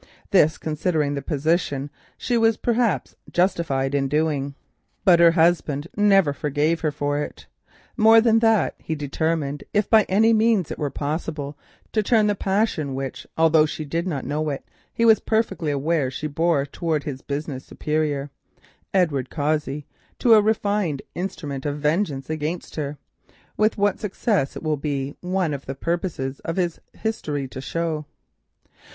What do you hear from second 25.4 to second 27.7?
of the purposes of this history to